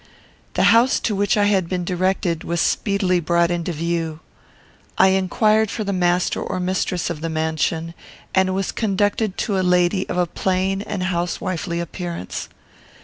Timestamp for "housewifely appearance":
11.03-12.49